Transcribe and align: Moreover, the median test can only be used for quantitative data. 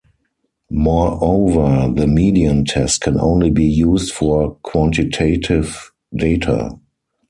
Moreover, 0.71 1.93
the 1.93 2.07
median 2.07 2.65
test 2.65 3.01
can 3.01 3.19
only 3.19 3.51
be 3.51 3.65
used 3.67 4.11
for 4.11 4.55
quantitative 4.63 5.91
data. 6.15 6.79